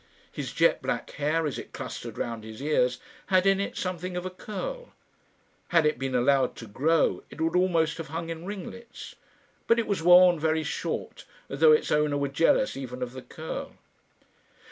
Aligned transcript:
His 0.31 0.51
jet 0.51 0.81
black 0.81 1.11
hair, 1.11 1.45
as 1.45 1.59
it 1.59 1.73
clustered 1.73 2.17
round 2.17 2.43
his 2.43 2.59
ears, 2.59 2.99
had 3.27 3.45
in 3.45 3.59
it 3.59 3.77
something 3.77 4.17
of 4.17 4.25
a 4.25 4.31
curl. 4.31 4.93
Had 5.67 5.85
it 5.85 5.99
been 5.99 6.15
allowed 6.15 6.55
to 6.55 6.65
grow, 6.65 7.21
it 7.29 7.39
would 7.39 7.55
almost 7.55 7.99
have 7.99 8.07
hung 8.07 8.29
in 8.31 8.43
ringlets; 8.47 9.13
but 9.67 9.77
it 9.77 9.85
was 9.85 10.01
worn 10.01 10.39
very 10.39 10.63
short, 10.63 11.25
as 11.49 11.59
though 11.59 11.71
its 11.71 11.91
owner 11.91 12.17
were 12.17 12.29
jealous 12.29 12.75
even 12.75 13.03
of 13.03 13.11
the 13.11 13.21
curl. 13.21 13.73